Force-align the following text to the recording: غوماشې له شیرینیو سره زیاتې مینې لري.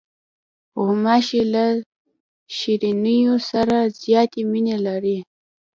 غوماشې 0.83 1.41
له 1.53 1.65
شیرینیو 2.55 3.35
سره 3.49 3.77
زیاتې 4.01 4.41
مینې 4.51 4.77
لري. 4.87 5.17